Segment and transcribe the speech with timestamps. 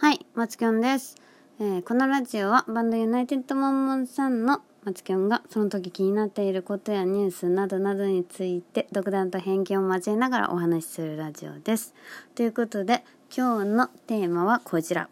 [0.00, 1.16] はい、マツキョンです、
[1.58, 11.94] えーこのラジオはバンドユナイテッドモンモンさんのマツキョンがその時気になっていることやニュースなどなどについて独断と偏見を交えながらお話しするラジオです。
[12.36, 13.02] ということで
[13.36, 15.08] 今日のテーマはこちら。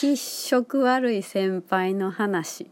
[0.00, 2.68] 気色悪い先輩の話。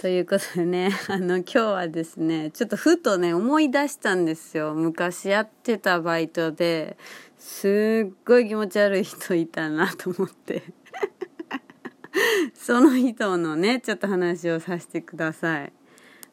[0.00, 4.74] ということでね、 あの、今日はですね、ちょっとふとね、思い出したんですよ。
[4.74, 6.98] 昔やってたバイトで、
[7.38, 10.64] すっごい気持ち悪い人いたなと思って。
[12.52, 15.72] その人のね、ちょっと話をさせてください。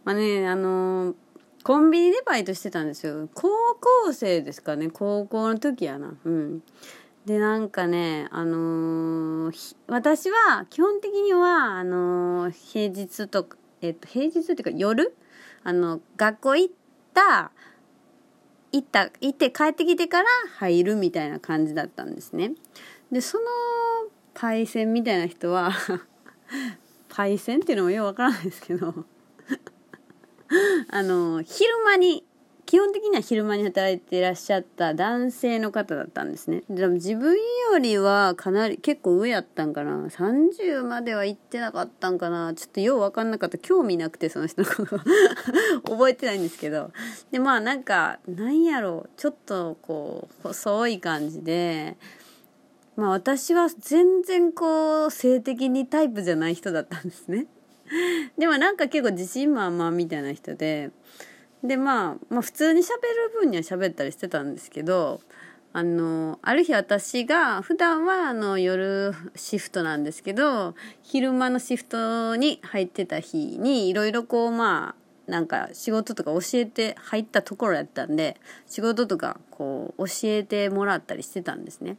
[0.03, 1.15] まあね、あの、
[1.63, 3.29] コンビニでバイトしてたんですよ。
[3.33, 6.13] 高校生ですかね、高校の時やな。
[6.25, 6.63] うん。
[7.25, 15.15] でなんかねあのー私は基本的にはあのー平日とかえっと平日っていうか夜
[15.63, 16.73] あの学校行っ
[17.13, 17.51] た
[18.73, 20.27] 行った行って帰ってきてから
[20.57, 22.53] 入るみたいな感じだったんですね。
[23.11, 23.43] でその
[24.33, 25.71] パイセンみたいな人は
[27.07, 29.05] パイセンっていうのもよくわからないですけど
[30.89, 32.25] あの昼間に
[32.73, 36.63] 基本的には昼間に働いていらっしゃった男性の方だったんですね。
[36.71, 40.07] でも自分よりはかなり結構上やったんかな。
[40.07, 42.55] 30までは行ってなかったんかな。
[42.55, 43.59] ちょっとよう分かんなかった。
[43.59, 44.99] 興味なくてその人のこと。
[45.87, 46.89] 覚えてないんですけど。
[47.29, 49.09] でまあなんかなんやろう。
[49.17, 51.95] ちょっとこう細い感じで。
[52.95, 57.45] まあ私は全然こう性的にタイプじゃない人だったんですね。
[58.39, 60.89] でもなんか結構自信満々みたいな人で。
[61.63, 62.89] で、まあ、まあ普通に喋る
[63.39, 65.21] 分には喋ったりしてたんですけど
[65.75, 81.97] あのある日私が普段はあの夜シフトなんですけど昼間のシフトに入ってた日にいろいろこうまあなんか仕事とか教えて入ったところやったんで仕事とかこう教えてもらったりしてたんですね。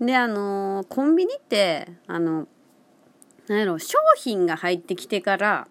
[0.00, 2.46] であのコンビニってあの
[3.48, 5.68] なんやろ商品が入ってきてから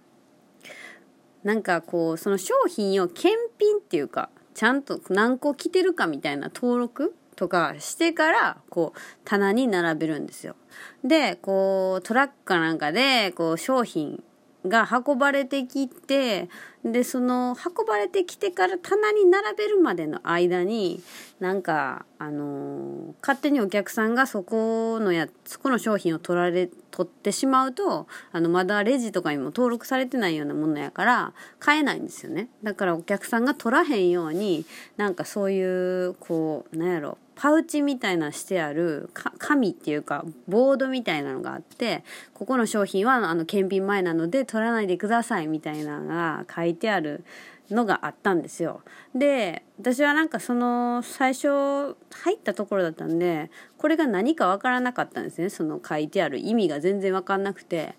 [1.43, 10.55] なんかこうその商品を検品っていうかちゃんと何個着てるかみたいな登録とかしてからこう棚に並べるんですよ。
[11.03, 14.21] でこうトラックかなんかでこう商品
[14.67, 16.49] が運ばれてきて
[16.83, 21.01] でその運ばれてきてから棚に並べるまでの間に
[21.39, 32.49] なんかあの勝手にお客さんがそこのやそこの商品を取られ取ってしまうとあのまだレジとかにも登録されてないようなものやから買えないんですよね。
[32.63, 34.65] だからお客さんが取らへんように
[34.97, 47.23] なんかそういうこうなんやろパウチみたいなしてある紙っていうかボードみたいなのがあってここの商品はあの検品前なので取らないでくださいみたいなのが書いてある
[47.71, 48.81] のがあったんですよ。
[49.15, 55.49] で私はなんかその最初入ったところだったんでこれが何か分からなかったんですね。
[55.49, 57.95] その書いてある意味が全然分かんなくて。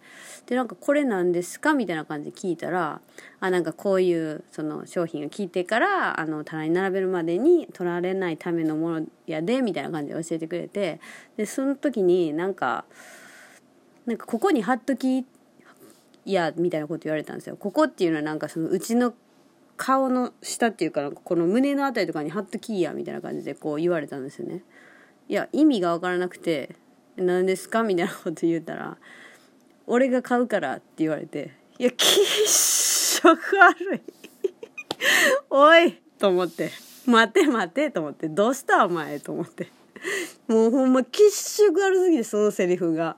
[0.46, 3.00] でなんかこれなんですかみたいな感じで聞いたら
[3.38, 11.00] あなんかこういうその商品が聞いてからあの棚に並べるまでに取られないためのものやでみたいな感じで教えてくれて
[11.36, 12.84] でその時になんか
[14.06, 15.24] なんかここに貼っとき
[16.24, 17.56] やみたいなこと言われたんですよ。
[17.56, 19.14] ここっていうのはなんかそのうちの
[19.82, 24.62] 顔の下っていうかなんかこの胸のあたりとかに貼っときやみたいな感じでこう言われたんですよね。
[25.26, 26.76] いや意味が分からなくて
[27.16, 28.98] 「何ですか?」みたいなこと言ったら
[29.88, 32.04] 「俺が買うから」って言われて「いや気
[32.46, 34.00] 色悪い
[35.48, 36.70] おい!」と思って
[37.06, 39.68] 「待て待て」と思って「どうしたお前」と思って
[40.46, 43.16] もうほんま気色悪すぎてそのセリフが。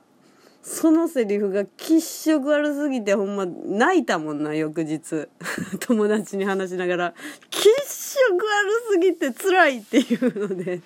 [0.63, 5.27] そのセリフが気色悪すぎてほんま泣いたもんな翌日。
[5.81, 7.13] 友達に話しながら
[7.49, 10.81] 気色悪すぎて辛いっていうので。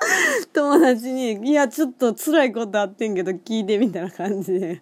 [0.52, 4.80] 友達に「いやちょっと辛いことあってんけど聞いて」みたいな感じで。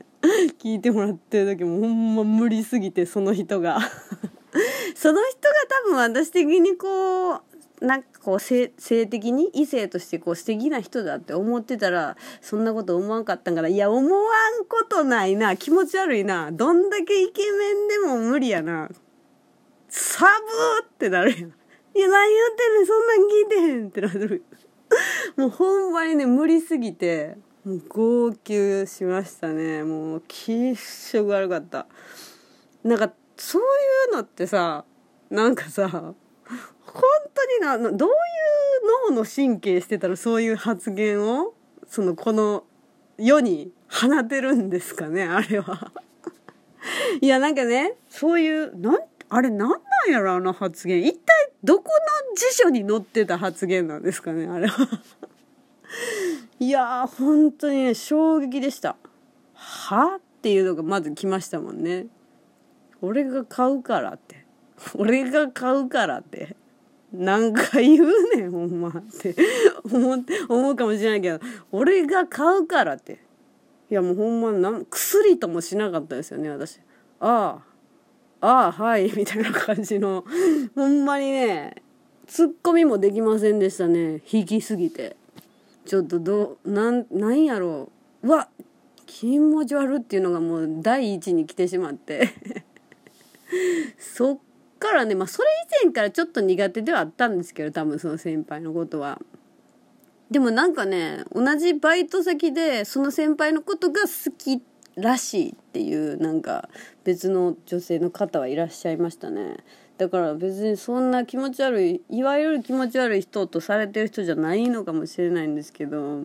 [0.58, 3.78] 聞いてもらってる時もほんま無理すぎてその人が。
[4.96, 5.54] その人が
[5.84, 7.40] 多分私的にこう
[7.80, 8.68] なんかこう性
[9.06, 14.30] 的に異性としてこう素敵な人だって思ってたらそんなこと思わんかったんからいや思わ
[14.60, 15.56] んことないな。
[15.56, 16.50] 気持ち悪いな。
[16.52, 18.88] どんだけイケメンでも無理やな。
[19.88, 21.40] サブってなるやん。
[21.40, 21.42] い
[22.00, 22.86] や何言ってんねん。
[22.86, 24.44] そんなん聞いてへんってなる。
[25.36, 29.84] もうほんまにね無理すぎてもう号泣しましたね。
[29.84, 31.86] もう気色悪かった。
[32.82, 33.64] なんかそうい
[34.12, 34.84] うのってさ
[35.30, 36.14] なんかさ
[36.84, 37.02] 本
[37.34, 41.54] 当になどういう脳の神経してたらそういう発言を
[41.86, 42.64] そのこの
[43.18, 45.92] 世に放てるんですかねあれは。
[47.20, 48.98] いやなんかねそういうなん
[49.30, 49.78] あれなんなん
[50.10, 51.04] やろあの発言。
[51.04, 51.84] 一体どこ
[52.30, 54.88] の辞書に載ってた発言なんですかねあれは。
[56.60, 58.96] いやー本当にね衝撃でした。
[59.54, 60.18] は？
[60.38, 62.06] っていうのがまず来ましたもんね。
[63.02, 64.37] 俺が買うからって。
[64.94, 66.56] 俺が買うからって。
[67.12, 69.34] 何回言うねんほんまって。
[69.84, 71.40] 思思うかもしれないけど
[71.72, 73.18] 俺が買うからって。
[73.90, 76.80] いやもうほんまなん薬ともしなかったですよね私。
[77.20, 77.60] あ
[78.40, 80.24] あああはいみたいな感じの。
[80.74, 81.82] ほんまにね
[82.26, 85.16] ツッコミもできませんでしたね引きすぎて。
[85.86, 87.90] ちょっとどうなんなんやろ
[88.22, 88.26] う。
[88.26, 88.48] うわ
[89.06, 92.28] 気持ち悪っていうのがもう第一に来てしまって。
[93.98, 94.38] そっ
[94.78, 95.48] からねまあそれ
[95.82, 99.20] 以前からちょっと苦手ではあったんですけど多分その先輩のことは。
[100.30, 104.62] でもなんかね同じバイト先でその先輩のことが好き
[104.96, 106.68] らしいっていうなんか
[107.04, 109.56] 別の女性の方はいらっしゃいましたね
[109.96, 116.24] だから別にそんな気持ち悪いいわゆる気持ち悪い人とされてる人じゃないのかもしれないんですけど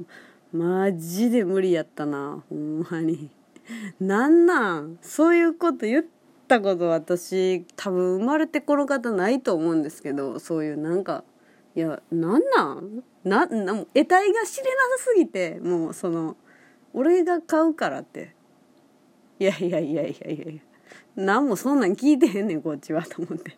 [0.52, 3.30] マジで無理やったなほんまに
[4.02, 6.23] なんなんそういうこと言って
[6.54, 11.24] たこと私多分生まれてこの方ないと思うんですけどそういうなんか
[11.76, 13.04] いやなんなん？
[13.24, 16.38] なな得体が知れなさすぎてもうその
[16.94, 18.36] 俺が買うからって。
[19.40, 20.62] いやいやいやいやいやいや。
[21.16, 23.56] 何もそんなん聞いてへんねんこっちはと思って。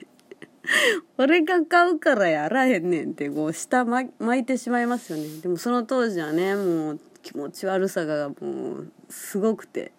[1.17, 4.09] 俺が買うからやらへんねんってこう下巻
[4.39, 5.41] いてしまいますよね。
[5.41, 9.91] でもその当時はねもう気持ち悪さがもうすごくて。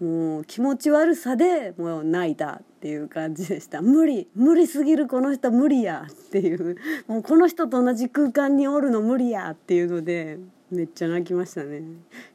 [0.00, 3.82] もう気持ち悪さでもう泣いたっていう感じでした。
[3.82, 6.78] 無理無理すぎるこの人無理やっていう。
[7.06, 10.38] もうこの人と同じ空間におるの無理やっていうので
[10.70, 11.82] めっちゃ泣きましたね。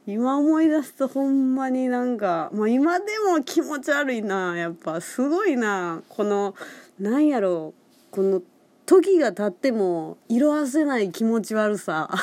[0.06, 5.00] 今思い出すとほんまになんか、まあ、今でも気持ち悪いなやっぱ。
[5.00, 6.54] すごいなこの
[7.00, 8.42] なんやろうこの
[8.86, 12.08] 時が経っても色あせない気持ち悪さ。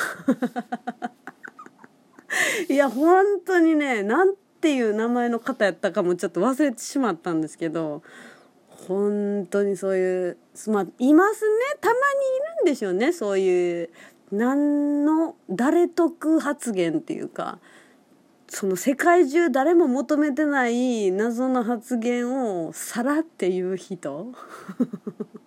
[2.70, 4.24] いや本当にねな
[4.64, 8.02] んていう名前の方やったかもちょっと忘れてしまったんですけど
[8.88, 10.38] 本当にそういう
[10.68, 11.76] まあいますね。
[11.82, 12.00] たまにい
[12.60, 13.12] るんでしょうね。
[13.12, 13.90] そういう
[14.32, 17.58] 何の誰得発言っていうか
[18.48, 24.32] その世界中誰も求めてない謎の発言をさらって言う人。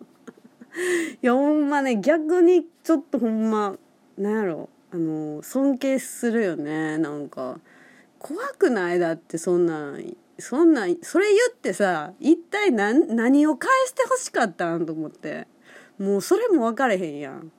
[1.24, 3.78] いやほんまね逆にちょっとほんま
[4.16, 4.70] なんやろ。
[4.92, 7.60] あの尊敬するよねなんか。
[8.20, 9.00] 怖くない？
[9.00, 15.48] だってそんなんそんなんそれ言ってさ一体何何を返してほしかったんと思って。
[16.00, 17.52] もうそれも分かれへんやん。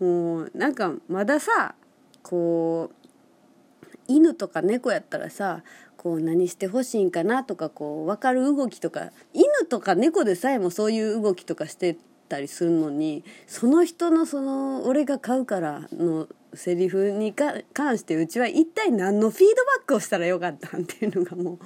[0.00, 1.76] もうなんかまださ
[2.24, 5.62] こう犬とか猫やったらさ
[5.96, 11.96] こう何してほしいんかなとかこう分かる動きとか犬とか猫でさえもそういう動きとかして
[12.28, 21.58] たりするのにその人のその「俺が買うから」のセリフに関してうちは一体何のフィードバックをしたらよかったんっていうのがもう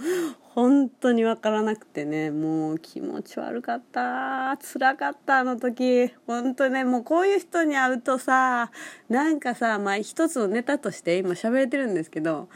[0.58, 2.30] 本当に分からなくてね。
[2.30, 4.56] もう気持ち悪かった。
[4.58, 6.12] つらかったあの時。
[6.26, 8.72] 本当ねもうこういう人に会うとさ
[9.08, 12.48] なんかさまあ一つのネタとして今喋れてるんですけど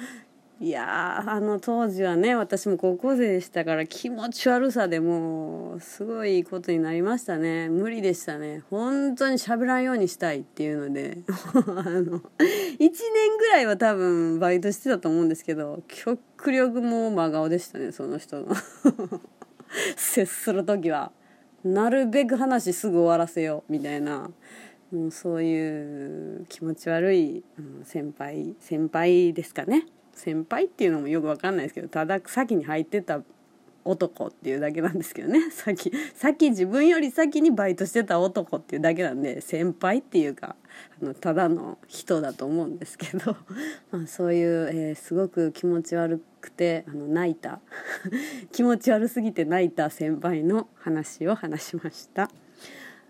[0.63, 7.69] いやあの当時はね私も高校生でしたから気持ち悪さでもうすごいことになりましたね。
[7.69, 8.63] 無理でしたね。
[8.71, 11.19] 本当に喋らんようにしたいっていうので。
[11.27, 18.55] あの1年ぐらいは多分バイトしてたと思うんですけど極力もう真顔でしたねその人の。
[19.97, 21.11] 接する時は。
[21.65, 24.31] なるべく話すぐ終わらせようみたいな。
[24.93, 27.43] もうそういう気持ち悪い
[27.83, 29.87] 先輩先輩ですかね。
[30.15, 33.21] 先輩っていうのもよく分かんないですけどただ先に入ってた
[33.85, 40.57] 男っていうだけなんですけどね 先先自分より先にバイトしてた男っていうだけなんで先輩っていうか
[41.01, 43.37] あのただの人だと思うんですけど、
[43.91, 47.61] まあ、そういう、えー、すごく気持ち悪くてあの泣いた
[48.53, 52.31] 気持ち悪すぎて泣いた先輩の話を話しました。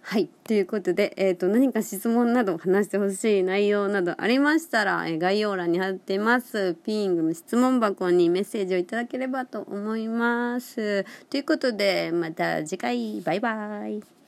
[0.04, 0.28] はい。
[0.44, 6.75] ということで、えっ、ー、と、何か質問など話してほしい内容などありましたら、えー、概要欄に貼ってます。
[6.85, 11.04] ピーングの質問箱にメッセージをいただければと思います。
[11.30, 14.22] ということで、また次回、バイバイ。